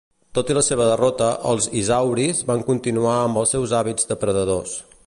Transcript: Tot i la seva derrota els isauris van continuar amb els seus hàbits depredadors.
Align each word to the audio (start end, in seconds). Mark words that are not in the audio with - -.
Tot 0.37 0.47
i 0.51 0.55
la 0.57 0.63
seva 0.67 0.87
derrota 0.91 1.27
els 1.51 1.67
isauris 1.83 2.41
van 2.49 2.65
continuar 2.71 3.15
amb 3.19 3.45
els 3.45 3.57
seus 3.57 3.77
hàbits 3.83 4.13
depredadors. 4.15 4.77